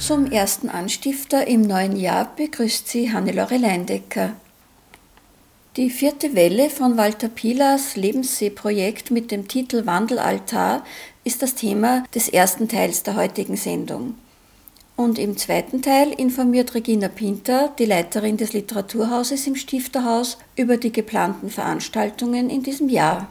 [0.00, 4.32] Zum ersten Anstifter im neuen Jahr begrüßt sie Hannelore Leindecker.
[5.76, 10.84] Die vierte Welle von Walter Pilas Lebenssee-Projekt mit dem Titel Wandelaltar
[11.22, 14.14] ist das Thema des ersten Teils der heutigen Sendung.
[14.96, 20.92] Und im zweiten Teil informiert Regina Pinter, die Leiterin des Literaturhauses im Stifterhaus, über die
[20.92, 23.28] geplanten Veranstaltungen in diesem Jahr.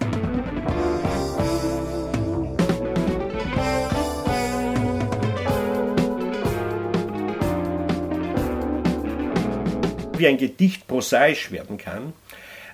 [10.20, 12.12] Wie ein Gedicht prosaisch werden kann,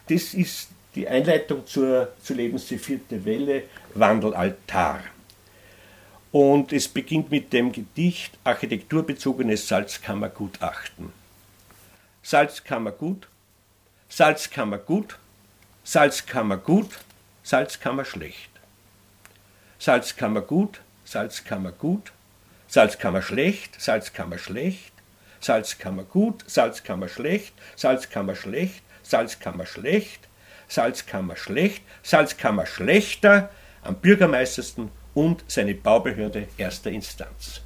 [0.09, 5.03] das ist die Einleitung zur, zur Lebenssee vierte Welle, Wandelaltar.
[6.31, 11.13] Und es beginnt mit dem Gedicht Architekturbezogenes Salzkammergutachten.
[12.23, 13.27] Salzkammergut,
[14.09, 15.19] Salzkammergut,
[15.83, 16.99] Salzkammergut,
[17.43, 18.49] Salzkammer schlecht.
[19.77, 22.11] Salzkammergut, Salzkammergut,
[22.67, 24.94] Salzkammer schlecht, Salzkammer schlecht,
[25.45, 30.27] Salzkammer gut, Salzkammer schlecht, Salzkammer schlecht, Salzkammer schlecht,
[30.67, 33.51] Salzkammer schlecht, Salzkammer schlechter,
[33.83, 37.61] am bürgermeistersten und seine Baubehörde erster Instanz.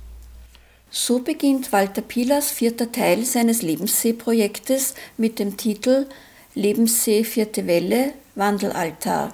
[0.92, 6.08] So beginnt Walter Pilas vierter Teil seines Lebenssee-Projektes mit dem Titel
[6.56, 9.34] Lebenssee vierte Welle Wandelaltar.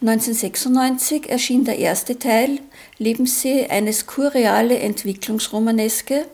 [0.00, 2.60] 1996 erschien der erste Teil
[2.96, 6.24] Lebenssee eines kurreale Entwicklungsromaneske,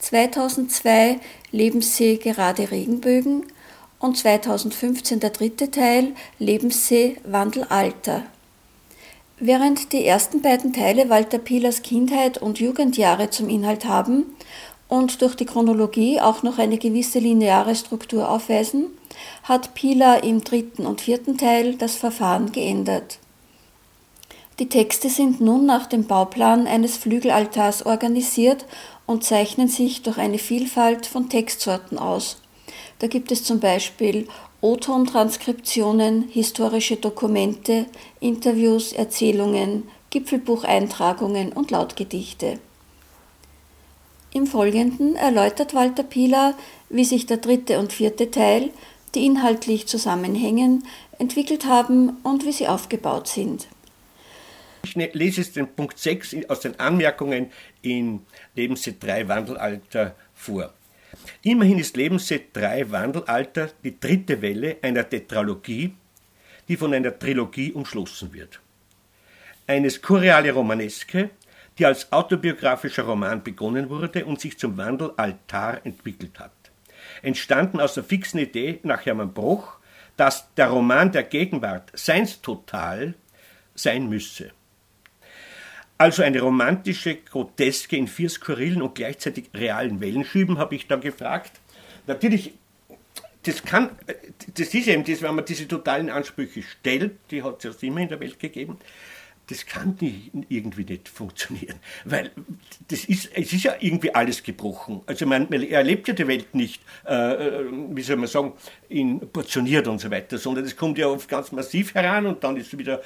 [0.00, 1.20] 2002
[1.52, 3.46] Lebenssee gerade Regenbögen
[3.98, 8.22] und 2015 der dritte Teil Lebenssee Wandelalter.
[9.38, 14.24] Während die ersten beiden Teile Walter Pilas Kindheit und Jugendjahre zum Inhalt haben
[14.88, 18.86] und durch die Chronologie auch noch eine gewisse lineare Struktur aufweisen,
[19.44, 23.18] hat Pila im dritten und vierten Teil das Verfahren geändert.
[24.58, 28.66] Die Texte sind nun nach dem Bauplan eines Flügelaltars organisiert
[29.10, 32.40] und zeichnen sich durch eine Vielfalt von Textsorten aus.
[33.00, 34.28] Da gibt es zum Beispiel
[34.60, 37.86] O-Ton-Transkriptionen, historische Dokumente,
[38.20, 42.60] Interviews, Erzählungen, Gipfelbucheintragungen und Lautgedichte.
[44.32, 46.54] Im Folgenden erläutert Walter Pieler,
[46.88, 48.70] wie sich der dritte und vierte Teil,
[49.16, 50.84] die inhaltlich zusammenhängen,
[51.18, 53.66] entwickelt haben und wie sie aufgebaut sind.
[54.82, 57.50] Ich ne-, lese jetzt den Punkt 6 aus den Anmerkungen
[57.82, 58.24] in
[58.54, 60.72] Lebenssee 3 Wandelalter vor.
[61.42, 65.94] Immerhin ist Lebenssee 3 Wandelalter die dritte Welle einer Tetralogie,
[66.68, 68.60] die von einer Trilogie umschlossen wird.
[69.66, 71.30] Eine skurreale Romaneske,
[71.78, 76.52] die als autobiografischer Roman begonnen wurde und sich zum Wandelaltar entwickelt hat.
[77.22, 79.78] Entstanden aus der fixen Idee nach Hermann Bruch,
[80.16, 83.14] dass der Roman der Gegenwart seinstotal
[83.74, 84.52] sein müsse.
[86.00, 91.60] Also eine romantische Groteske in vier skurrilen und gleichzeitig realen Wellenschüben, habe ich da gefragt.
[92.06, 92.54] Natürlich,
[93.42, 93.90] das kann,
[94.54, 98.00] das ist eben das, wenn man diese totalen Ansprüche stellt, die hat es ja immer
[98.00, 98.78] in der Welt gegeben,
[99.50, 102.30] das kann nicht, irgendwie nicht funktionieren, weil
[102.88, 105.02] das ist, es ist ja irgendwie alles gebrochen.
[105.06, 108.52] Also man, man erlebt ja die Welt nicht, äh, äh, wie soll man sagen,
[108.88, 112.56] in portioniert und so weiter, sondern es kommt ja oft ganz massiv heran und dann
[112.56, 113.02] ist wieder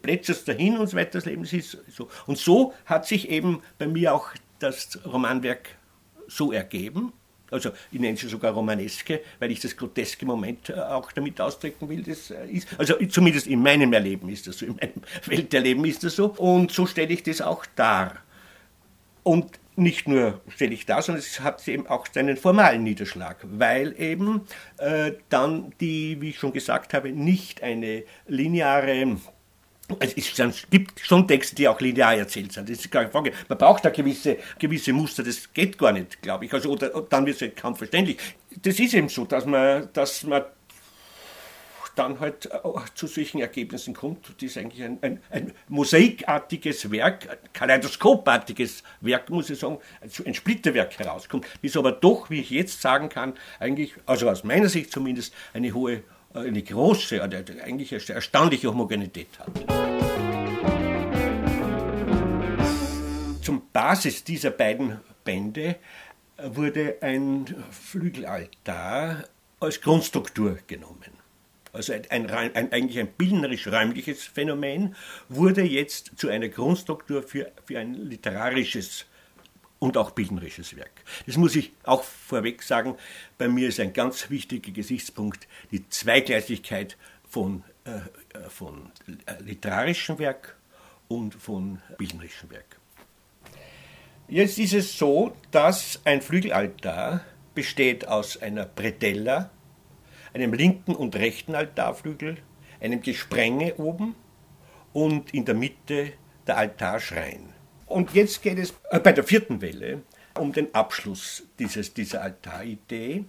[0.00, 2.08] plätschert dahin und so weiter, das Leben ist so.
[2.26, 5.76] Und so hat sich eben bei mir auch das Romanwerk
[6.26, 7.12] so ergeben
[7.52, 11.88] also ich nenne sie sogar Romaneske, weil ich das groteske Moment äh, auch damit ausdrücken
[11.88, 12.02] will.
[12.02, 16.04] Das äh, ist, also zumindest in meinem Erleben ist das so, in meinem Welterleben ist
[16.04, 16.26] das so.
[16.26, 18.16] Und so stelle ich das auch dar.
[19.22, 23.94] Und nicht nur stelle ich dar, sondern es hat eben auch seinen formalen Niederschlag, weil
[23.98, 24.42] eben
[24.78, 28.92] äh, dann die, wie ich schon gesagt habe, nicht eine lineare
[30.00, 32.68] es, ist, es, gibt schon Texte, die auch linear erzählt sind.
[32.68, 33.32] Das ist keine Frage.
[33.48, 36.52] Man braucht da gewisse, gewisse Muster, das geht gar nicht, glaube ich.
[36.52, 38.18] Also, oder, dann wird es halt kaum verständlich.
[38.62, 40.44] Das ist eben so, dass man, dass man
[41.94, 42.58] dann halt äh,
[42.94, 44.26] zu solchen Ergebnissen kommt.
[44.36, 49.78] Das ist eigentlich ein, ein, ein mosaikartiges Werk, ein kaleidoskopartiges Werk, muss ich sagen,
[50.24, 54.68] ein Splitterwerk herauskommt, das aber doch, wie ich jetzt sagen kann, eigentlich, also aus meiner
[54.68, 56.02] Sicht zumindest, eine hohe
[56.34, 59.50] äh, eine große, äh, eigentlich eine erstaunliche Homogenität hat.
[63.42, 65.76] Zum Basis dieser beiden Bände
[66.36, 69.24] äh, wurde ein Flügelaltar
[69.60, 71.22] als Grundstruktur genommen.
[71.72, 74.94] Also ein, ein, ein, eigentlich ein bildnerisch-räumliches Phänomen
[75.30, 79.11] wurde jetzt zu einer Grundstruktur für, für ein literarisches Phänomen
[79.82, 80.92] und auch bildnerisches Werk.
[81.26, 82.94] Das muss ich auch vorweg sagen.
[83.36, 86.96] Bei mir ist ein ganz wichtiger Gesichtspunkt die Zweigleisigkeit
[87.28, 88.92] von, äh, von
[89.40, 90.56] literarischem Werk
[91.08, 92.78] und von bildnerischem Werk.
[94.28, 99.50] Jetzt ist es so, dass ein Flügelaltar besteht aus einer Bretella,
[100.32, 102.36] einem linken und rechten Altarflügel,
[102.80, 104.14] einem Gesprenge oben
[104.92, 106.12] und in der Mitte
[106.46, 107.52] der Altarschrein.
[107.92, 110.02] Und jetzt geht es äh, bei der vierten Welle
[110.38, 113.24] um den Abschluss dieses, dieser Altaridee.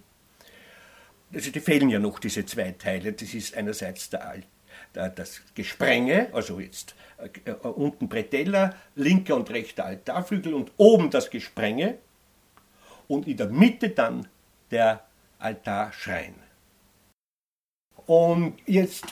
[1.33, 3.12] Also die fehlen ja noch diese zwei Teile.
[3.12, 9.50] Das ist einerseits der Altar das Gesprenge, also jetzt äh, äh, unten Bretella, linker und
[9.50, 11.98] rechter Altarflügel und oben das Gesprenge
[13.07, 14.27] und in der Mitte dann
[14.71, 15.04] der
[15.39, 16.36] Altarschrein.
[18.06, 19.06] Und jetzt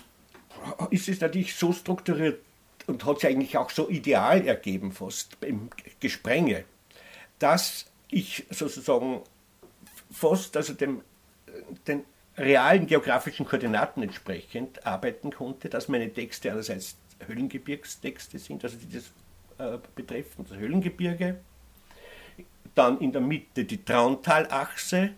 [0.92, 2.42] ist es natürlich so strukturiert
[2.88, 5.70] und hat sich eigentlich auch so ideal ergeben, fast im
[6.00, 6.66] Gesprenge,
[7.40, 9.22] dass ich sozusagen
[10.12, 11.02] fast also dem,
[11.88, 12.04] den
[12.38, 16.98] realen geografischen Koordinaten entsprechend arbeiten konnte, dass meine Texte einerseits
[17.28, 19.12] Höhlengebirgstexte sind, also die das
[19.58, 21.40] äh, betreffen, das Höhlengebirge,
[22.74, 25.12] dann in der Mitte die Trauntalachse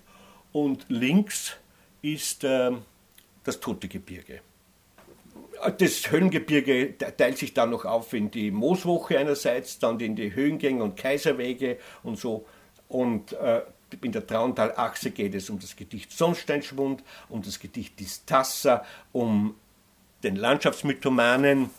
[0.51, 1.56] und links
[2.01, 2.71] ist äh,
[3.44, 4.42] das Tote Gebirge.
[5.77, 10.83] Das Höhlengebirge teilt sich dann noch auf in die Mooswoche einerseits, dann in die Höhengänge
[10.83, 12.45] und Kaiserwege und so.
[12.88, 13.62] Und äh,
[14.01, 19.56] in der Trauntalachse geht es um das Gedicht Sonnsteinschwund, um das Gedicht Distassa, um
[20.24, 21.69] den Landschaftsmythomanen,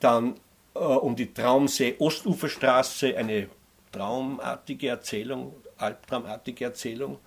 [0.00, 0.34] dann
[0.74, 3.48] äh, um die Traumsee-Ostuferstraße, eine
[3.92, 7.18] traumartige Erzählung, albtraumartige Erzählung,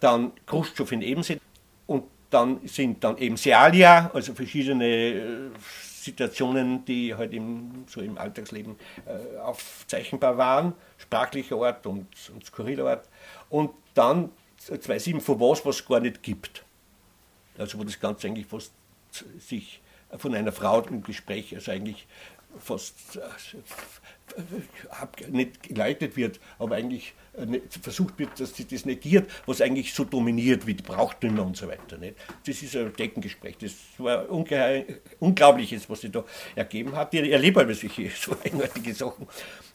[0.00, 1.38] dann Khrushchev in Ebensee
[2.30, 5.50] dann sind dann eben Sealia, also verschiedene äh,
[6.04, 8.76] Situationen, die halt im, so im Alltagsleben
[9.06, 13.08] äh, aufzeichnbar waren, sprachlicher Art und, und skurriler Art.
[13.48, 14.30] Und dann
[14.68, 16.64] 2.7 von was, was es gar nicht gibt.
[17.56, 18.72] Also wo das Ganze eigentlich fast
[19.38, 19.80] sich
[20.18, 22.06] von einer Frau im Gespräch, also eigentlich
[22.58, 23.20] fast äh,
[25.30, 30.04] nicht geleitet wird, aber eigentlich äh, versucht wird, dass sie das negiert, was eigentlich so
[30.04, 31.98] dominiert wie die Brauchtümer und so weiter.
[31.98, 32.16] Nicht?
[32.46, 33.56] Das ist ein Deckengespräch.
[33.58, 34.84] Das war ungeheuer,
[35.20, 36.24] Unglaubliches, was sie da
[36.54, 37.12] ergeben hat.
[37.14, 39.26] Ich erlebe aber solche so eigenartige Sachen.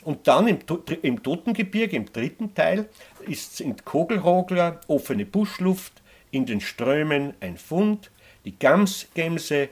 [0.03, 0.59] Und dann im,
[1.01, 2.89] im Totengebirge, im dritten Teil,
[3.27, 8.11] ist sind Kogelrogler, offene Buschluft, in den Strömen ein Fund,
[8.45, 9.69] die Gamsgämse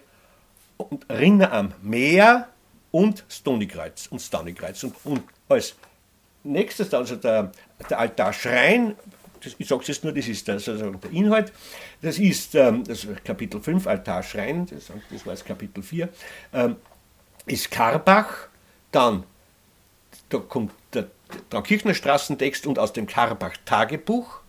[0.78, 2.50] und Rinner am Meer
[2.98, 4.84] und Stonykreuz und Stonykreuz.
[4.84, 5.76] Und, und als
[6.44, 7.52] nächstes, also der,
[7.88, 8.96] der Altarschrein,
[9.44, 11.54] das, ich sage es jetzt nur, das ist das, also der Inhalt,
[12.02, 16.10] das ist ähm, das Kapitel 5, Altarschrein, das, das war das Kapitel 4,
[16.54, 16.78] ähm,
[17.46, 18.48] ist Karbach,
[18.92, 19.24] dann
[20.30, 21.06] da kommt der
[21.52, 24.40] Traukirchner Straßentext und aus dem Karbach Tagebuch,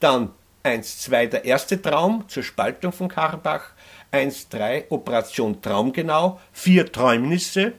[0.00, 0.30] dann
[0.62, 3.72] 1, 2 der erste Traum zur Spaltung von Karbach,
[4.10, 7.74] 1, 3 Operation Traumgenau, 4 Träumnisse,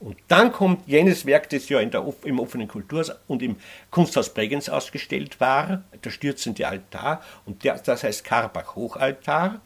[0.00, 3.56] und dann kommt jenes Werk, das ja der, im offenen Kulturhaus und im
[3.90, 9.60] Kunsthaus Bregenz ausgestellt war, der stürzende Altar, und der, das heißt Karbach Hochaltar.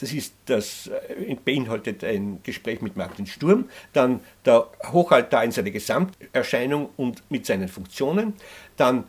[0.00, 5.70] Das, ist das äh, beinhaltet ein Gespräch mit Martin Sturm, dann der Hochaltar in seiner
[5.70, 8.34] Gesamterscheinung und mit seinen Funktionen,
[8.76, 9.04] dann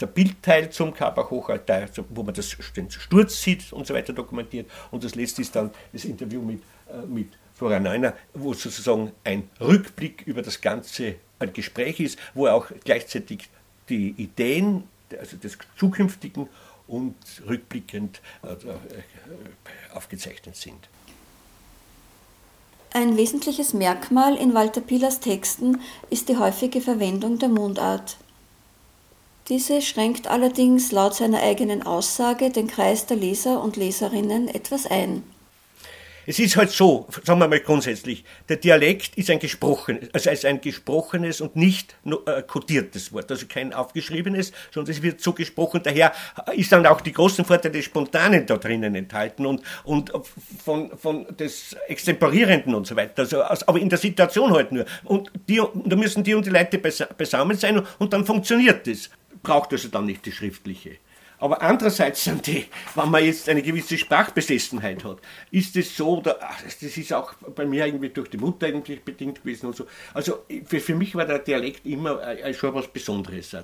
[0.00, 4.70] der Bildteil zum Karbach Hochaltar, wo man das, den Sturz sieht und so weiter dokumentiert.
[4.90, 7.28] Und das letzte ist dann das Interview mit, äh, mit
[7.60, 13.50] Florian Neuner, wo sozusagen ein Rückblick über das ganze ein Gespräch ist, wo auch gleichzeitig
[13.90, 14.84] die Ideen
[15.18, 16.48] also des Zukünftigen
[16.88, 17.14] und
[17.46, 20.88] rückblickend äh, aufgezeichnet sind.
[22.94, 28.16] Ein wesentliches Merkmal in Walter Pilas Texten ist die häufige Verwendung der Mundart.
[29.50, 35.24] Diese schränkt allerdings laut seiner eigenen Aussage den Kreis der Leser und Leserinnen etwas ein.
[36.30, 40.44] Es ist halt so, sagen wir mal grundsätzlich, der Dialekt ist ein gesprochenes, also ist
[40.44, 45.80] ein gesprochenes und nicht äh, kodiertes Wort, also kein aufgeschriebenes, sondern es wird so gesprochen.
[45.82, 46.12] Daher
[46.54, 50.12] ist dann auch die großen Vorteile des Spontanen da drinnen enthalten und, und
[50.64, 53.22] von, von des Extemporierenden und so weiter.
[53.22, 54.84] Also, aber in der Situation halt nur.
[55.02, 59.10] Und die, da müssen die und die Leute beisammen sein und dann funktioniert das.
[59.42, 60.98] Braucht also dann nicht die schriftliche.
[61.40, 65.18] Aber andererseits sind die, wenn man jetzt eine gewisse Sprachbesessenheit hat,
[65.50, 69.42] ist es so, da, das ist auch bei mir irgendwie durch die Mutter eigentlich bedingt
[69.42, 69.86] gewesen und so.
[70.12, 73.62] Also für, für mich war der Dialekt immer äh, schon was Besonderes äh,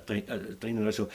[0.59, 0.85] drinnen.
[0.85, 1.07] Also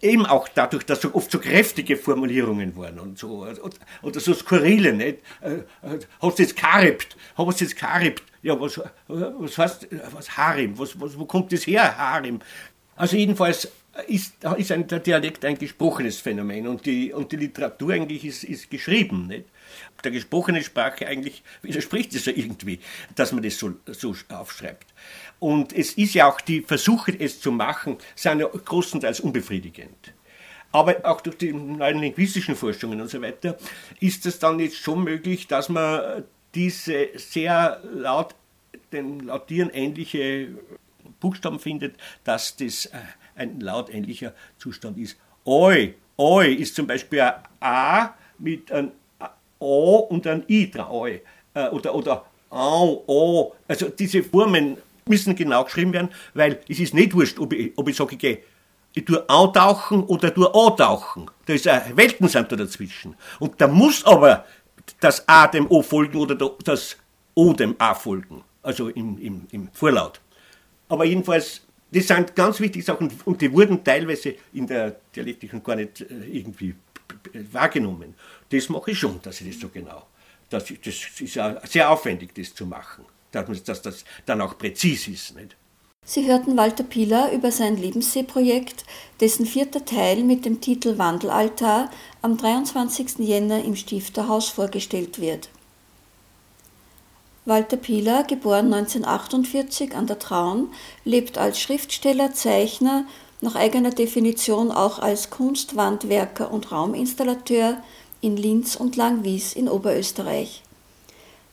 [0.00, 3.46] eben auch dadurch, dass so oft so kräftige Formulierungen waren und so,
[4.02, 5.18] oder so skurrile, nicht?
[6.20, 7.16] Hast du jetzt karibt?
[7.36, 8.22] Hast du jetzt karibt?
[8.42, 10.78] Ja, was, was heißt, was Harim?
[10.78, 12.40] Was, was, wo kommt das her, Harim?
[12.96, 13.68] Also jedenfalls
[14.06, 18.44] ist, ist ein, der Dialekt ein gesprochenes Phänomen und die, und die Literatur eigentlich ist,
[18.44, 19.26] ist geschrieben.
[19.26, 19.46] Nicht?
[20.04, 22.78] Der gesprochenen Sprache eigentlich widerspricht es ja irgendwie,
[23.16, 24.86] dass man das so, so aufschreibt.
[25.38, 30.14] Und es ist ja auch die Versuche, es zu machen, sind ja großenteils unbefriedigend.
[30.72, 33.58] Aber auch durch die neuen linguistischen Forschungen und so weiter
[33.98, 38.34] ist es dann jetzt schon möglich, dass man diese sehr laut,
[38.92, 40.48] den Lautieren ähnliche
[41.18, 42.98] Buchstaben findet, dass das äh,
[43.40, 45.16] ein lautähnlicher Zustand ist.
[45.44, 48.92] Oi, Oi ist zum Beispiel ein A mit einem
[49.58, 50.90] O und einem I dran.
[50.90, 51.22] Oi.
[51.54, 53.54] Äh, oder, oder Au, O.
[53.66, 57.88] Also diese Formen müssen genau geschrieben werden, weil es ist nicht wurscht, ob ich, ob
[57.88, 58.38] ich sage, ich gehe
[58.92, 61.30] ich tue antauchen oder tue antauchen.
[61.46, 63.14] Da ist ein Welten sind da dazwischen.
[63.38, 64.44] Und da muss aber
[64.98, 66.96] das A dem O folgen oder das
[67.34, 68.42] O dem A folgen.
[68.62, 70.20] Also im, im, im Vorlaut.
[70.88, 75.76] Aber jedenfalls, das sind ganz wichtige Sachen und die wurden teilweise in der Dialektik gar
[75.76, 76.74] nicht äh, irgendwie
[77.52, 78.14] wahrgenommen.
[78.48, 80.06] Das mache ich schon, dass ich das so genau.
[80.48, 85.36] Das, das ist ja sehr aufwendig, das zu machen dass das dann auch präzis ist.
[85.36, 85.56] Nicht?
[86.04, 88.84] Sie hörten Walter Pieler über sein Lebenssee-Projekt,
[89.20, 91.90] dessen vierter Teil mit dem Titel Wandelaltar
[92.22, 93.18] am 23.
[93.18, 95.50] Jänner im Stifterhaus vorgestellt wird.
[97.46, 100.68] Walter Pieler, geboren 1948 an der Traun,
[101.04, 103.06] lebt als Schriftsteller, Zeichner,
[103.40, 107.78] nach eigener Definition auch als Kunstwandwerker und Rauminstallateur
[108.20, 110.62] in Linz und Langwies in Oberösterreich.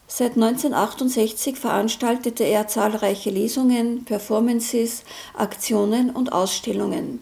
[0.09, 5.03] Seit 1968 veranstaltete er zahlreiche Lesungen, Performances,
[5.35, 7.21] Aktionen und Ausstellungen.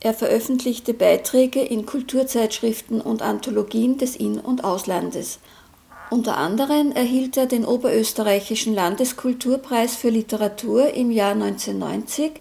[0.00, 5.38] Er veröffentlichte Beiträge in Kulturzeitschriften und Anthologien des In- und Auslandes.
[6.10, 12.32] Unter anderem erhielt er den Oberösterreichischen Landeskulturpreis für Literatur im Jahr 1990,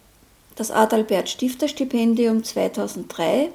[0.55, 3.51] das Adalbert Stifter Stipendium 2003,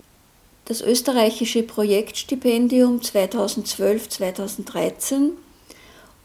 [0.66, 5.30] das österreichische Projektstipendium 2012-2013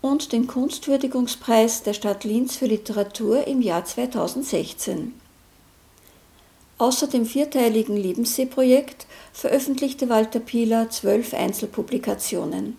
[0.02, 5.16] und den Kunstwürdigungspreis der Stadt Linz für Literatur im Jahr 2016.
[6.78, 12.78] Außer dem vierteiligen Lebenssee-Projekt veröffentlichte Walter Pieler zwölf Einzelpublikationen.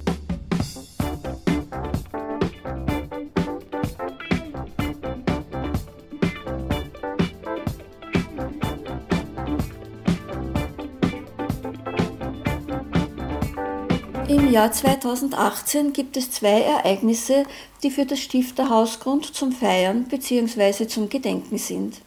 [14.50, 17.44] Im Jahr 2018 gibt es zwei Ereignisse,
[17.84, 20.88] die für das Stifterhaus Grund zum Feiern bzw.
[20.88, 22.00] zum Gedenken sind.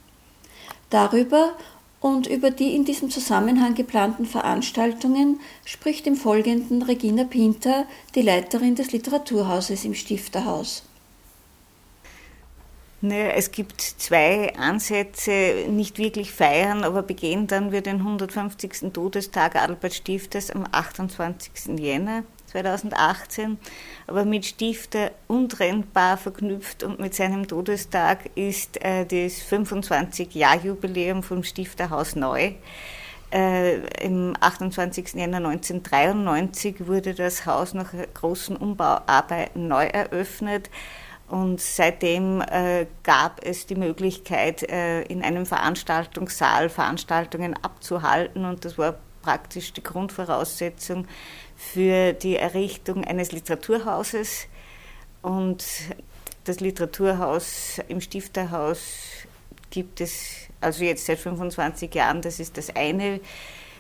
[0.90, 1.54] Darüber
[2.02, 8.76] und über die in diesem Zusammenhang geplanten Veranstaltungen spricht im Folgenden Regina Pinter, die Leiterin
[8.76, 10.84] des Literaturhauses im Stifterhaus.
[13.00, 18.94] Naja, es gibt zwei Ansätze, nicht wirklich feiern, aber begehen dann wir den 150.
[18.94, 21.80] Todestag Albert Stifters am 28.
[21.80, 22.24] Jänner
[22.54, 23.58] 2018.
[24.08, 32.16] Aber mit Stifter untrennbar verknüpft und mit seinem Todestag ist äh, das 25-Jahr-Jubiläum vom Stifterhaus
[32.16, 32.54] neu.
[33.32, 35.16] Äh, Im 28.
[35.16, 40.70] Jänner 1993 wurde das Haus nach großen Umbauarbeiten neu eröffnet.
[41.28, 48.46] Und seitdem äh, gab es die Möglichkeit, äh, in einem Veranstaltungssaal Veranstaltungen abzuhalten.
[48.46, 51.08] Und das war praktisch die Grundvoraussetzung
[51.56, 54.48] für die Errichtung eines Literaturhauses.
[55.24, 55.63] Und
[56.44, 58.82] das Literaturhaus im Stifterhaus
[59.72, 63.20] gibt es also jetzt seit 25 Jahren, das ist das eine.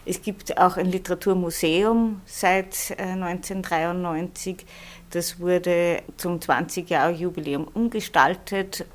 [0.05, 4.59] Es gibt auch ein Literaturmuseum seit 1993.
[4.59, 4.65] Äh,
[5.11, 8.85] das wurde zum 20-Jahre-Jubiläum umgestaltet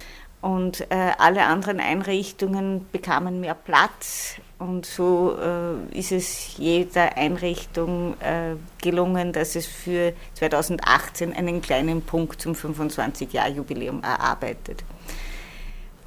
[0.40, 4.36] und äh, alle anderen Einrichtungen bekamen mehr Platz.
[4.58, 12.02] Und so äh, ist es jeder Einrichtung äh, gelungen, dass es für 2018 einen kleinen
[12.02, 14.84] Punkt zum 25-Jahr-Jubiläum erarbeitet.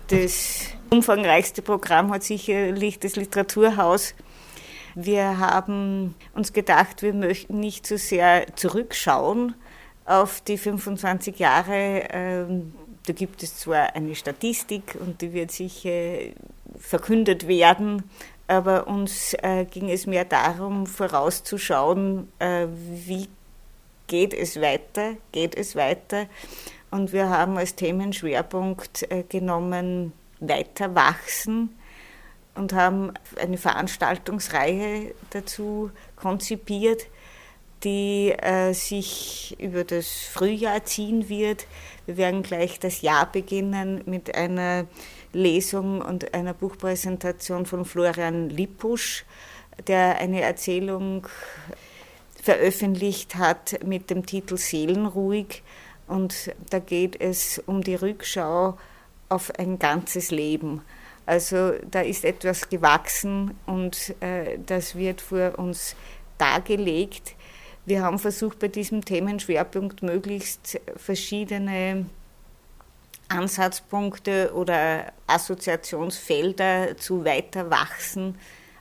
[0.08, 4.14] Das umfangreichste Programm hat sicherlich das Literaturhaus
[4.96, 9.56] wir haben uns gedacht, wir möchten nicht zu so sehr zurückschauen
[10.06, 12.04] auf die 25 Jahre.
[13.06, 16.18] Da gibt es zwar eine Statistik und die wird sicher
[16.78, 18.04] verkündet werden,
[18.48, 23.28] aber uns äh, ging es mehr darum, vorauszuschauen, äh, wie
[24.08, 26.28] geht es weiter, geht es weiter.
[26.92, 31.70] Und wir haben als Themenschwerpunkt äh, genommen, weiter wachsen
[32.56, 37.08] und haben eine Veranstaltungsreihe dazu konzipiert,
[37.84, 41.68] die äh, sich über das Frühjahr ziehen wird.
[42.06, 44.86] Wir werden gleich das Jahr beginnen mit einer
[45.34, 49.26] Lesung und einer Buchpräsentation von Florian Lippusch,
[49.88, 51.28] der eine Erzählung
[52.42, 55.64] veröffentlicht hat mit dem Titel Seelenruhig.
[56.08, 58.78] Und da geht es um die Rückschau
[59.30, 60.82] auf ein ganzes Leben.
[61.26, 65.96] Also da ist etwas gewachsen und äh, das wird vor uns
[66.38, 67.36] dargelegt.
[67.92, 72.06] Wir haben versucht, bei diesem Themenschwerpunkt möglichst verschiedene
[73.28, 78.36] Ansatzpunkte oder Assoziationsfelder zu Weiterwachsen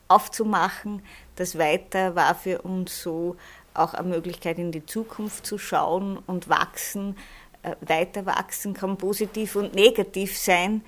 [0.06, 1.02] aufzumachen.
[1.34, 3.34] Das Weiter war für uns so
[3.74, 7.16] auch eine Möglichkeit, in die Zukunft zu schauen und wachsen.
[7.64, 10.82] Äh, weiter wachsen kann positiv und negativ sein.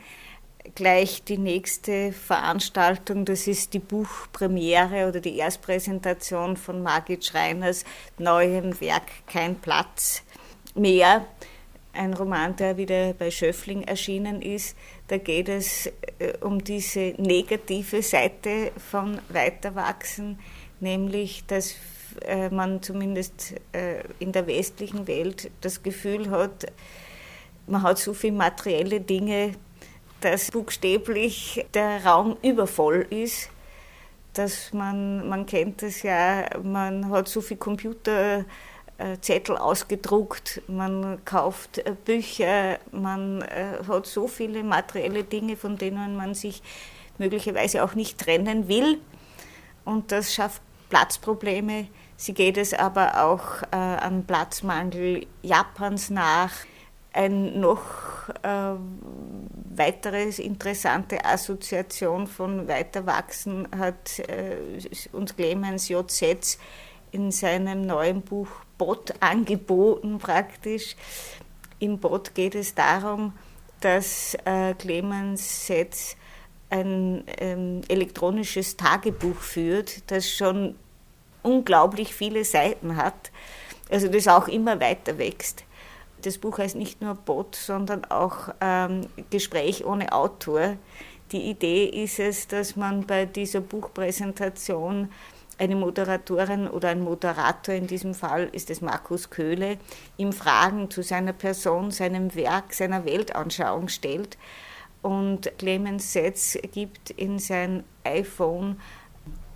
[0.74, 7.84] Gleich die nächste Veranstaltung, das ist die Buchpremiere oder die Erstpräsentation von Margit Schreiners
[8.16, 10.22] neuem Werk Kein Platz
[10.74, 11.26] mehr
[11.92, 14.76] ein Roman, der wieder bei Schöffling erschienen ist.
[15.08, 15.86] Da geht es
[16.18, 20.38] äh, um diese negative Seite von Weiterwachsen,
[20.80, 21.74] nämlich dass
[22.24, 26.66] äh, man zumindest äh, in der westlichen Welt das Gefühl hat,
[27.66, 29.52] man hat so viele materielle Dinge,
[30.24, 33.50] dass buchstäblich der Raum übervoll ist,
[34.34, 38.44] dass man, man kennt es ja, man hat so viel Computer
[38.98, 46.16] äh, ausgedruckt, man kauft äh, Bücher, man äh, hat so viele materielle Dinge, von denen
[46.16, 46.62] man sich
[47.18, 48.98] möglicherweise auch nicht trennen will.
[49.84, 51.88] Und das schafft Platzprobleme.
[52.16, 56.52] Sie geht es aber auch äh, an Platzmangel Japans nach.
[57.12, 58.74] Ein noch äh,
[59.76, 64.56] weiteres interessante Assoziation von Weiterwachsen hat äh,
[65.12, 66.10] uns Clemens J.
[66.10, 66.58] Setz
[67.10, 70.96] in seinem neuen Buch Bot angeboten praktisch.
[71.78, 73.32] Im Bot geht es darum,
[73.80, 76.16] dass äh, Clemens Setz
[76.70, 80.76] ein ähm, elektronisches Tagebuch führt, das schon
[81.42, 83.30] unglaublich viele Seiten hat,
[83.90, 85.64] also das auch immer weiter wächst.
[86.22, 90.76] Das Buch heißt nicht nur Bot, sondern auch ähm, Gespräch ohne Autor.
[91.32, 95.08] Die Idee ist es, dass man bei dieser Buchpräsentation
[95.58, 99.78] eine Moderatorin oder ein Moderator, in diesem Fall ist es Markus Köhle,
[100.16, 104.38] ihm Fragen zu seiner Person, seinem Werk, seiner Weltanschauung stellt.
[105.02, 108.80] Und Clemens Setz gibt in sein iPhone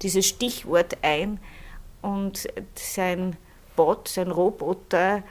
[0.02, 1.38] dieses Stichwort ein
[2.02, 3.36] und sein
[3.76, 5.22] Bot, sein Roboter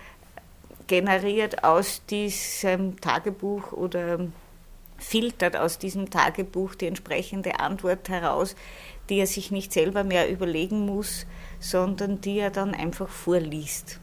[0.88, 4.28] generiert aus diesem Tagebuch oder
[4.98, 8.56] filtert aus diesem Tagebuch die entsprechende Antwort heraus,
[9.10, 11.26] die er sich nicht selber mehr überlegen muss,
[11.60, 14.00] sondern die er dann einfach vorliest.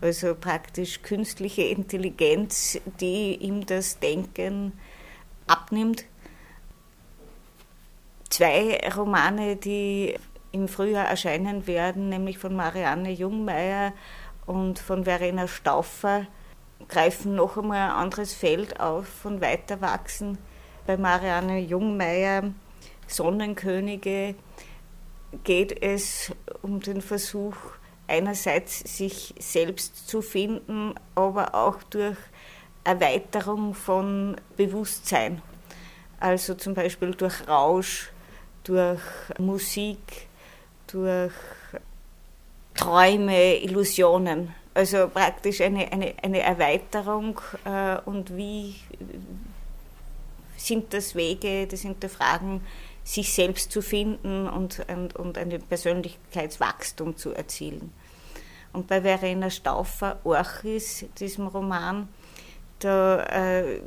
[0.00, 4.72] Also praktisch künstliche Intelligenz, die ihm das Denken
[5.46, 6.04] abnimmt.
[8.30, 10.14] Zwei Romane, die
[10.52, 13.92] im Frühjahr erscheinen werden, nämlich von Marianne Jungmeier
[14.50, 16.26] und von Verena Stauffer,
[16.88, 20.38] greifen noch einmal ein anderes Feld auf von Weiterwachsen.
[20.88, 22.52] Bei Marianne Jungmeier
[23.06, 24.34] Sonnenkönige
[25.44, 26.32] geht es
[26.62, 27.54] um den Versuch,
[28.08, 32.18] einerseits sich selbst zu finden, aber auch durch
[32.82, 35.42] Erweiterung von Bewusstsein.
[36.18, 38.10] Also zum Beispiel durch Rausch,
[38.64, 39.00] durch
[39.38, 40.26] Musik,
[40.88, 41.32] durch
[42.80, 44.54] Träume, Illusionen.
[44.72, 48.76] Also praktisch eine, eine, eine Erweiterung äh, und wie
[50.56, 52.62] sind das Wege des Hinterfragen
[53.04, 57.92] sich selbst zu finden und, und, und ein Persönlichkeitswachstum zu erzielen.
[58.72, 62.08] Und bei Verena Stauffer, Orchis, diesem Roman,
[62.78, 63.80] da, äh,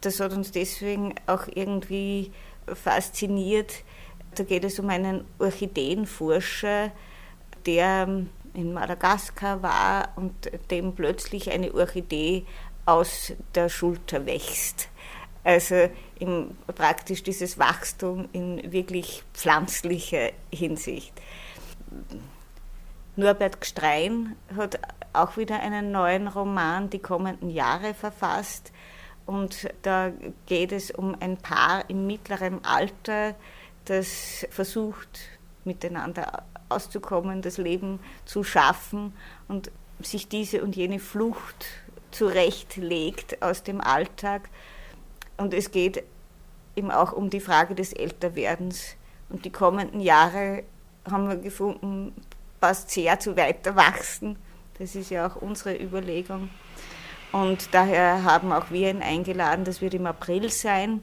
[0.00, 2.32] das hat uns deswegen auch irgendwie
[2.66, 3.84] fasziniert.
[4.34, 6.90] Da geht es um einen Orchideenforscher,
[7.66, 8.08] der
[8.54, 10.32] in Madagaskar war und
[10.70, 12.46] dem plötzlich eine Orchidee
[12.86, 14.88] aus der Schulter wächst.
[15.44, 21.12] Also im, praktisch dieses Wachstum in wirklich pflanzlicher Hinsicht.
[23.16, 24.78] Norbert Gstrein hat
[25.12, 28.72] auch wieder einen neuen Roman die kommenden Jahre verfasst.
[29.24, 30.12] Und da
[30.46, 33.34] geht es um ein Paar im mittleren Alter,
[33.84, 35.20] das versucht,
[35.64, 39.12] miteinander auszukommen, das Leben zu schaffen
[39.48, 41.66] und sich diese und jene Flucht
[42.10, 44.48] zurechtlegt aus dem Alltag.
[45.36, 46.02] Und es geht
[46.74, 48.96] eben auch um die Frage des Älterwerdens.
[49.28, 50.64] Und die kommenden Jahre
[51.10, 52.14] haben wir gefunden,
[52.60, 54.36] passt sehr zu Weiterwachsen.
[54.78, 56.50] Das ist ja auch unsere Überlegung.
[57.32, 61.02] Und daher haben auch wir ihn eingeladen, das wird im April sein.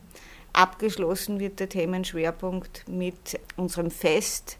[0.54, 4.58] Abgeschlossen wird der Themenschwerpunkt mit unserem Fest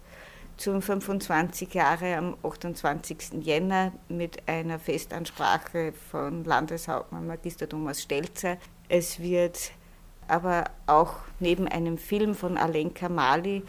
[0.56, 3.42] zum 25 Jahre am 28.
[3.42, 8.56] Jänner mit einer Festansprache von Landeshauptmann Magister Thomas Stelzer.
[8.88, 9.72] Es wird
[10.28, 13.62] aber auch neben einem Film von Alenka Mali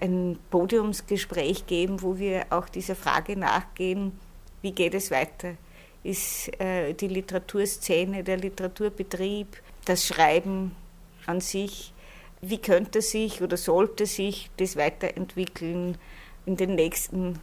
[0.00, 4.12] ein Podiumsgespräch geben, wo wir auch dieser Frage nachgehen,
[4.62, 5.54] wie geht es weiter?
[6.04, 10.74] Ist äh, die Literaturszene, der Literaturbetrieb, das Schreiben
[11.26, 11.92] an sich,
[12.40, 15.98] wie könnte sich oder sollte sich das weiterentwickeln
[16.46, 17.40] in den nächsten,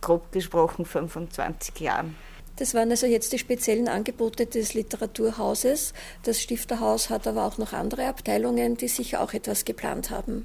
[0.00, 2.16] grob gesprochen, 25 Jahren?
[2.56, 5.94] Das waren also jetzt die speziellen Angebote des Literaturhauses.
[6.24, 10.44] Das Stifterhaus hat aber auch noch andere Abteilungen, die sicher auch etwas geplant haben.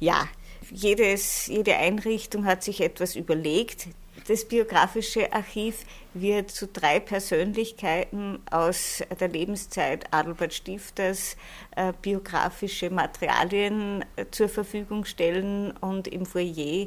[0.00, 0.26] Ja,
[0.70, 3.88] jedes, jede Einrichtung hat sich etwas überlegt.
[4.26, 5.84] Das biografische Archiv
[6.14, 11.36] wird zu drei Persönlichkeiten aus der Lebenszeit Adelbert Stifters
[11.76, 16.86] äh, biografische Materialien äh, zur Verfügung stellen und im Foyer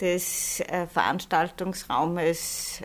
[0.00, 2.82] des äh, Veranstaltungsraumes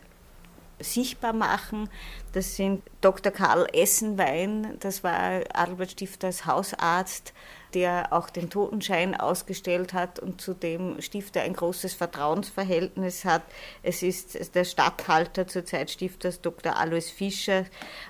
[0.80, 1.88] sichtbar machen.
[2.34, 3.32] Das sind Dr.
[3.32, 7.34] Karl Essenwein, das war Adelbert Stifters Hausarzt,
[7.74, 13.44] der auch den Totenschein ausgestellt hat und zu dem Stifter ein großes Vertrauensverhältnis hat.
[13.84, 16.76] Es ist der Statthalter zur Zeit Stifters Dr.
[16.78, 17.66] Alois Fischer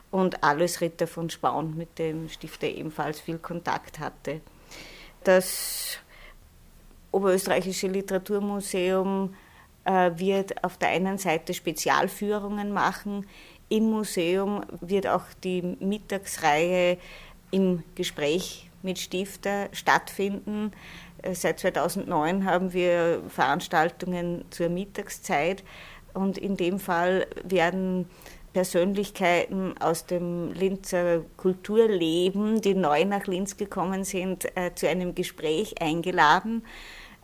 [0.10, 4.42] und Alois Ritter von Spaun, mit dem Stifter ebenfalls viel Kontakt hatte.
[5.24, 6.00] Das
[7.12, 9.36] Oberösterreichische Literaturmuseum
[9.86, 13.28] äh, wird auf der einen Seite Spezialführungen machen.
[13.70, 16.98] Im Museum wird auch die Mittagsreihe
[17.52, 20.72] im Gespräch mit Stifter stattfinden.
[21.22, 25.64] Äh, seit 2009 haben wir Veranstaltungen zur Mittagszeit
[26.14, 28.08] und in dem Fall werden
[28.54, 35.82] Persönlichkeiten aus dem Linzer Kulturleben, die neu nach Linz gekommen sind, äh, zu einem Gespräch
[35.82, 36.64] eingeladen.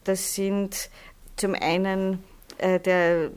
[0.05, 0.89] Das sind
[1.35, 2.23] zum einen
[2.59, 3.31] äh, der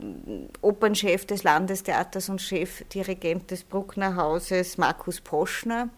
[0.61, 5.89] Opernchef des Landestheaters und Chefdirigent des Bruckner Hauses, Markus Poschner.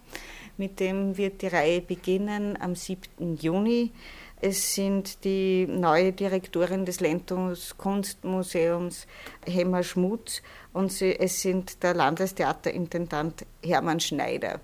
[0.58, 3.38] Mit dem wird die Reihe beginnen am 7.
[3.38, 3.92] Juni.
[4.40, 9.08] Es sind die neue Direktorin des Lentus Kunstmuseums,
[9.46, 10.42] Hemmer Schmutz,
[10.74, 14.60] und es sind der Landestheaterintendant Hermann Schneider.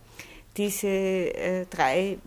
[0.57, 2.17] Diese äh, drei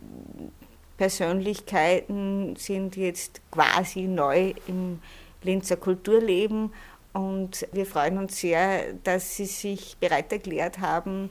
[0.97, 5.01] Persönlichkeiten sind jetzt quasi neu im
[5.43, 6.73] Linzer Kulturleben
[7.13, 11.31] und wir freuen uns sehr, dass Sie sich bereit erklärt haben,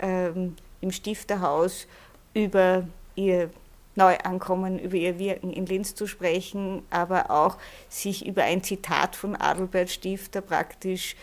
[0.00, 1.86] ähm, im Stifterhaus
[2.34, 3.50] über ihr
[3.94, 9.36] Neuankommen, über ihr Wirken in Linz zu sprechen, aber auch sich über ein Zitat von
[9.36, 11.14] Adelbert Stifter praktisch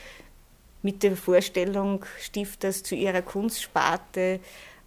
[0.81, 4.39] mit der Vorstellung Stifters zu ihrer Kunstsparte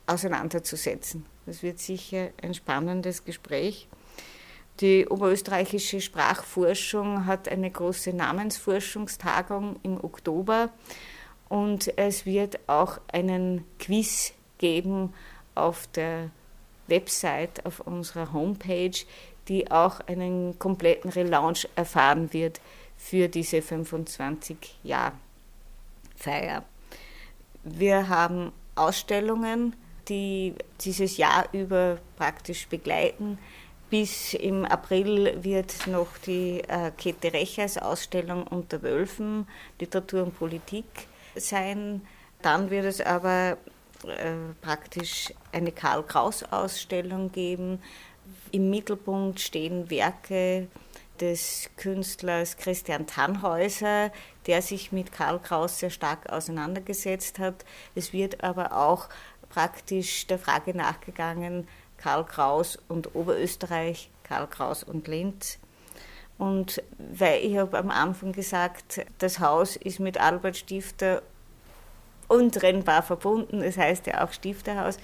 [0.06, 1.26] auseinanderzusetzen.
[1.44, 3.88] Das wird sicher ein spannendes Gespräch.
[4.80, 10.70] Die oberösterreichische Sprachforschung hat eine große Namensforschungstagung im Oktober
[11.48, 14.32] und es wird auch einen Quiz
[14.62, 15.12] geben
[15.57, 16.31] auf der
[16.87, 18.96] Website, auf unserer Homepage,
[19.48, 22.61] die auch einen kompletten Relaunch erfahren wird
[22.96, 25.12] für diese 25 Jahr
[26.16, 26.62] Feier.
[27.64, 29.75] Wir haben Ausstellungen,
[30.09, 33.38] die dieses Jahr über praktisch begleiten.
[33.90, 39.46] Bis im April wird noch die äh, Käthe Rechers Ausstellung unter Wölfen,
[39.81, 40.87] Literatur und Politik
[41.35, 42.03] sein.
[42.40, 43.59] Dann wird es aber
[44.61, 47.81] praktisch eine Karl Kraus Ausstellung geben.
[48.51, 50.69] Im Mittelpunkt stehen Werke
[51.21, 54.11] des Künstlers Christian Tannhäuser,
[54.47, 57.65] der sich mit Karl Kraus sehr stark auseinandergesetzt hat.
[57.95, 59.09] Es wird aber auch
[59.49, 65.59] praktisch der Frage nachgegangen, Karl Kraus und Oberösterreich, Karl Kraus und Linz.
[66.38, 71.23] Und weil ich habe am Anfang gesagt, das Haus ist mit Albert Stifter
[72.33, 73.62] untrennbar verbunden.
[73.62, 74.99] Es heißt ja auch Stifterhaus.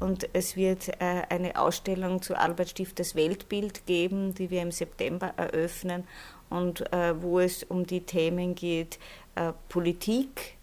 [0.00, 5.32] Und es wird äh, eine Ausstellung zu Albert Stifters Weltbild geben, die wir im September
[5.36, 6.04] eröffnen
[6.50, 8.98] und äh, wo es um die Themen geht,
[9.36, 10.56] äh, Politik.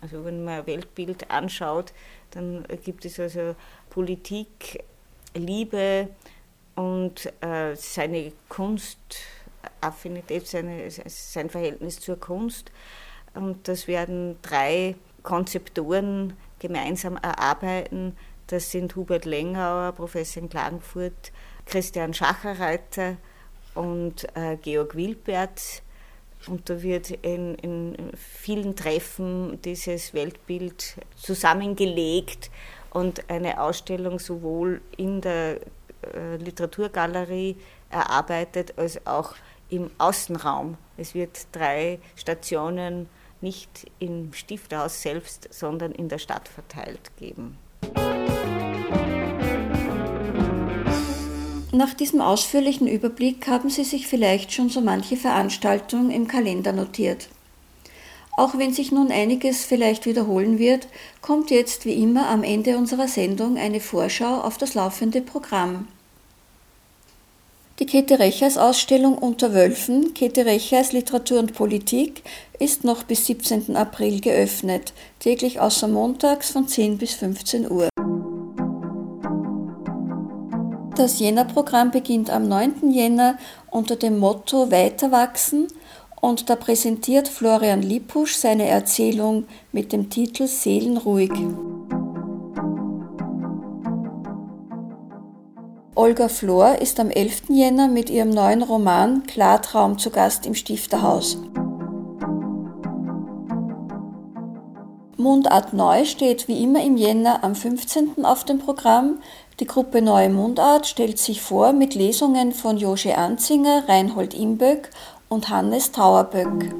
[0.00, 1.92] Also wenn man Weltbild anschaut,
[2.30, 3.54] dann gibt es also
[3.90, 4.82] Politik,
[5.34, 6.08] Liebe,
[6.80, 12.72] und äh, seine Kunstaffinität, seine, sein Verhältnis zur Kunst.
[13.34, 18.16] Und das werden drei Konzeptoren gemeinsam erarbeiten.
[18.46, 21.32] Das sind Hubert Lengauer, Professor in Klagenfurt,
[21.66, 23.16] Christian Schacherreiter
[23.74, 25.82] und äh, Georg Wilpert.
[26.46, 32.50] Und da wird in, in, vielen Treffen dieses Weltbild zusammengelegt
[32.90, 35.60] und eine Ausstellung sowohl in der
[36.14, 37.56] äh, Literaturgalerie
[37.90, 39.34] erarbeitet als auch
[39.68, 40.76] im Außenraum.
[40.96, 43.08] Es wird drei Stationen
[43.42, 47.56] nicht im Stifterhaus selbst, sondern in der Stadt verteilt geben.
[51.72, 57.28] Nach diesem ausführlichen Überblick haben Sie sich vielleicht schon so manche Veranstaltung im Kalender notiert.
[58.36, 60.88] Auch wenn sich nun einiges vielleicht wiederholen wird,
[61.20, 65.86] kommt jetzt wie immer am Ende unserer Sendung eine Vorschau auf das laufende Programm.
[67.80, 72.22] Die Käthe Rechers Ausstellung Unter Wölfen, Käthe Rechers Literatur und Politik,
[72.58, 73.74] ist noch bis 17.
[73.74, 77.88] April geöffnet, täglich außer montags von 10 bis 15 Uhr.
[80.94, 82.92] Das Jänner-Programm beginnt am 9.
[82.92, 83.38] Jänner
[83.70, 85.66] unter dem Motto Weiterwachsen
[86.20, 91.32] und da präsentiert Florian Lipusch seine Erzählung mit dem Titel Seelenruhig.
[96.00, 97.50] Olga Flor ist am 11.
[97.50, 101.36] Jänner mit ihrem neuen Roman Klartraum zu Gast im Stifterhaus.
[105.18, 108.24] Mundart Neu steht wie immer im Jänner am 15.
[108.24, 109.18] auf dem Programm.
[109.60, 114.88] Die Gruppe Neue Mundart stellt sich vor mit Lesungen von Josche Anzinger, Reinhold Imböck
[115.28, 116.74] und Hannes Tauerböck.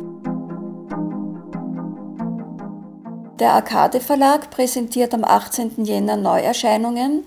[3.41, 5.85] Der Arcade Verlag präsentiert am 18.
[5.85, 7.25] Jänner Neuerscheinungen,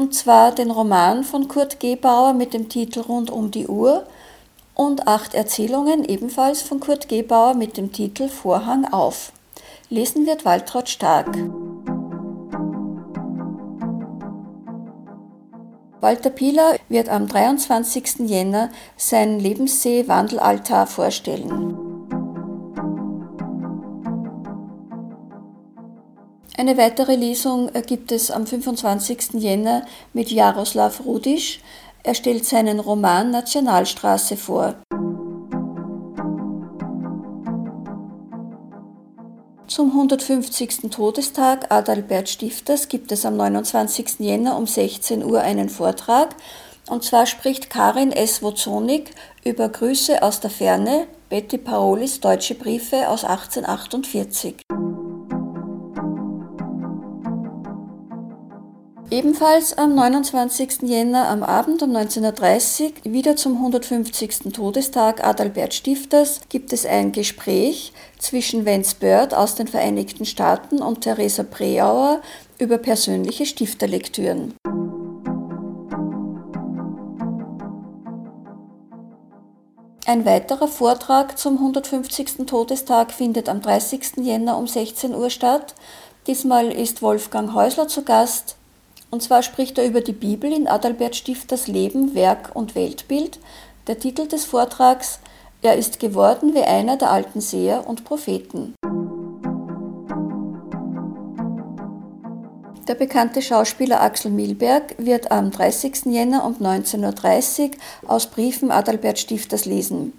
[0.00, 4.06] und zwar den Roman von Kurt Gebauer mit dem Titel Rund um die Uhr
[4.74, 9.30] und acht Erzählungen ebenfalls von Kurt Gebauer mit dem Titel Vorhang auf.
[9.90, 11.36] Lesen wird Waltraud Stark.
[16.00, 18.20] Walter Pieler wird am 23.
[18.20, 21.89] Jänner sein Lebenssee-Wandelaltar vorstellen.
[26.60, 29.40] Eine weitere Lesung gibt es am 25.
[29.40, 31.60] Jänner mit Jaroslav Rudisch.
[32.02, 34.74] Er stellt seinen Roman Nationalstraße vor.
[39.68, 40.90] Zum 150.
[40.90, 44.18] Todestag Adalbert Stifters gibt es am 29.
[44.18, 46.36] Jänner um 16 Uhr einen Vortrag.
[46.90, 48.42] Und zwar spricht Karin S.
[48.42, 49.14] Wozonik
[49.46, 54.56] über Grüße aus der Ferne, Betty Parolis Deutsche Briefe aus 1848.
[59.20, 60.80] Ebenfalls am 29.
[60.88, 64.50] Jänner am Abend um 19.30 Uhr, wieder zum 150.
[64.50, 71.02] Todestag Adalbert Stifters, gibt es ein Gespräch zwischen Vance Bird aus den Vereinigten Staaten und
[71.02, 72.22] Theresa Preauer
[72.58, 74.54] über persönliche Stifterlektüren.
[80.06, 82.46] Ein weiterer Vortrag zum 150.
[82.46, 84.16] Todestag findet am 30.
[84.22, 85.74] Jänner um 16 Uhr statt.
[86.26, 88.56] Diesmal ist Wolfgang Häusler zu Gast,
[89.10, 93.38] und zwar spricht er über die Bibel in Adalbert Stifters Leben, Werk und Weltbild.
[93.86, 95.18] Der Titel des Vortrags
[95.62, 98.74] Er ist geworden wie einer der alten Seher und Propheten.
[102.88, 106.06] Der bekannte Schauspieler Axel Milberg wird am 30.
[106.06, 107.70] Jänner um 19.30
[108.02, 110.12] Uhr aus Briefen Adalbert Stifters lesen.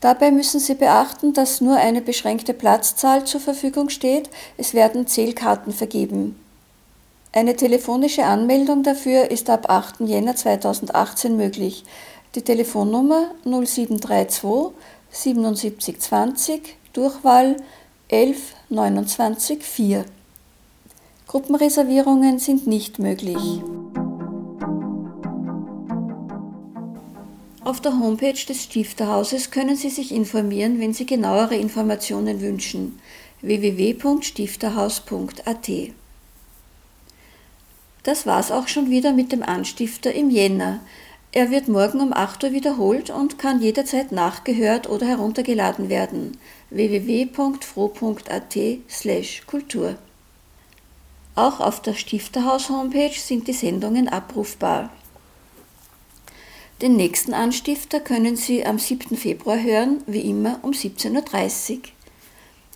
[0.00, 4.30] Dabei müssen Sie beachten, dass nur eine beschränkte Platzzahl zur Verfügung steht.
[4.56, 6.41] Es werden Zählkarten vergeben.
[7.34, 10.00] Eine telefonische Anmeldung dafür ist ab 8.
[10.00, 11.82] Jänner 2018 möglich.
[12.34, 14.76] Die Telefonnummer 0732
[15.10, 17.56] 77 20 Durchwahl
[18.08, 18.36] 11
[18.68, 20.04] 29 4.
[21.26, 23.62] Gruppenreservierungen sind nicht möglich.
[27.64, 33.00] Auf der Homepage des Stifterhauses können Sie sich informieren, wenn Sie genauere Informationen wünschen.
[33.40, 35.70] www.stifterhaus.at
[38.02, 40.80] das war's auch schon wieder mit dem Anstifter im Jänner.
[41.30, 46.36] Er wird morgen um 8 Uhr wiederholt und kann jederzeit nachgehört oder heruntergeladen werden.
[46.70, 48.58] www.fro.at
[49.46, 49.96] Kultur.
[51.34, 54.90] Auch auf der Stifterhaus-Homepage sind die Sendungen abrufbar.
[56.82, 59.16] Den nächsten Anstifter können Sie am 7.
[59.16, 61.78] Februar hören, wie immer um 17.30 Uhr.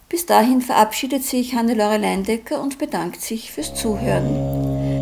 [0.09, 4.96] Bis dahin verabschiedet sich Hannelore Leindecker und bedankt sich fürs Zuhören.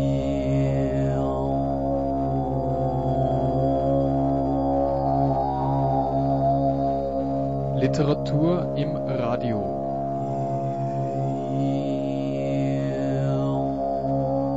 [7.85, 9.61] Literatur im Radio.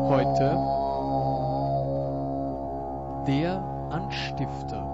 [0.08, 0.56] Heute
[3.26, 4.87] der Anstifter.